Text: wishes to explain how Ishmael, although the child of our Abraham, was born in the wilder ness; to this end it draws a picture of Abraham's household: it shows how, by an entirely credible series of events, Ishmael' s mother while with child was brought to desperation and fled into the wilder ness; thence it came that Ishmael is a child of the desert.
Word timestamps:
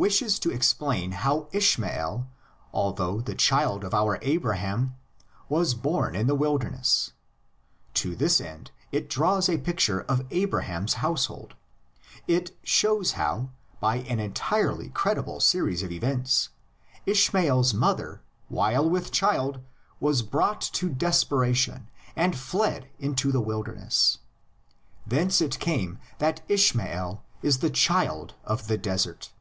wishes 0.00 0.38
to 0.38 0.50
explain 0.50 1.12
how 1.12 1.46
Ishmael, 1.52 2.26
although 2.72 3.20
the 3.20 3.34
child 3.34 3.84
of 3.84 3.92
our 3.92 4.18
Abraham, 4.22 4.96
was 5.46 5.74
born 5.74 6.16
in 6.16 6.26
the 6.26 6.34
wilder 6.34 6.70
ness; 6.70 7.12
to 7.92 8.16
this 8.16 8.40
end 8.40 8.70
it 8.92 9.10
draws 9.10 9.46
a 9.50 9.58
picture 9.58 10.00
of 10.00 10.24
Abraham's 10.30 10.94
household: 11.04 11.54
it 12.26 12.56
shows 12.64 13.12
how, 13.12 13.50
by 13.78 13.96
an 13.96 14.18
entirely 14.20 14.88
credible 14.88 15.38
series 15.38 15.82
of 15.82 15.92
events, 15.92 16.48
Ishmael' 17.04 17.60
s 17.60 17.74
mother 17.74 18.22
while 18.48 18.88
with 18.88 19.12
child 19.12 19.60
was 20.00 20.22
brought 20.22 20.62
to 20.62 20.88
desperation 20.88 21.90
and 22.16 22.34
fled 22.38 22.88
into 22.98 23.30
the 23.30 23.42
wilder 23.42 23.74
ness; 23.74 24.16
thence 25.06 25.42
it 25.42 25.58
came 25.58 25.98
that 26.16 26.40
Ishmael 26.48 27.22
is 27.42 27.62
a 27.62 27.68
child 27.68 28.32
of 28.46 28.66
the 28.66 28.78
desert. 28.78 29.34